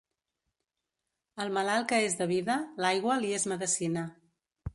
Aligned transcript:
Al 1.45 1.53
malalt 1.57 1.87
que 1.91 1.99
és 2.07 2.17
de 2.23 2.29
vida, 2.33 2.57
l'aigua 2.87 3.21
li 3.23 3.37
és 3.41 3.47
medecina. 3.53 4.09